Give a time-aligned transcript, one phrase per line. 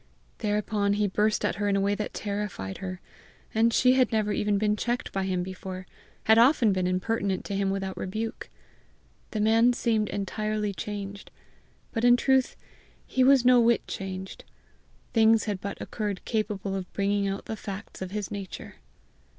[0.39, 2.99] Thereupon he burst at her in a way that terrified her,
[3.53, 5.85] and she had never even been checked by him before,
[6.23, 8.49] had often been impertinent to him without rebuke.
[9.29, 11.29] The man seemed entirely changed,
[11.93, 12.55] but in truth
[13.05, 14.43] he was no whit changed:
[15.13, 18.77] things had but occurred capable of bringing out the facts of his nature.